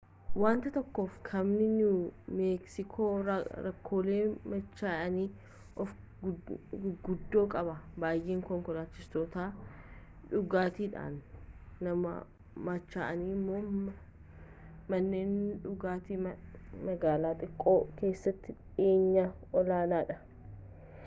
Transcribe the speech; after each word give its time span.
waanta 0.43 0.67
tokkoof 0.77 1.11
kaabni 1.27 1.65
niiwu 1.73 1.97
meeksikoo 2.37 3.09
rakkoolee 3.65 4.23
machaa'anii 4.53 5.25
oofuu 5.81 6.31
guguddoo 6.85 7.45
qaba 7.55 7.75
baay'inni 8.05 8.47
konkolaachistoota 8.49 9.45
dhugaatiidhaan 10.33 11.21
machaa'anii 12.69 13.29
immoo 13.37 13.63
manneen 14.95 15.37
dhugaatii 15.69 16.21
magaalaa 16.25 17.35
xiqqoo 17.45 17.79
keessatti 18.03 18.59
dhiyeenyaan 18.59 19.33
olaanaadha 19.63 20.19